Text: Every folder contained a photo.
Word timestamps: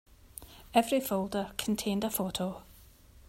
Every 0.73 0.99
folder 0.99 1.51
contained 1.59 2.03
a 2.03 2.09
photo. 2.09 2.63